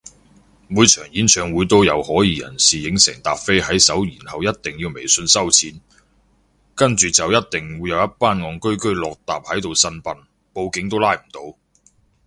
[0.67, 5.79] 每場演唱會都有可疑人士影成疊飛喺手然後一定要微信收錢，
[6.73, 10.17] 跟住就一定會有一班戇居居落疊喺度呻搵笨，
[10.55, 11.55] 報警都拉唔到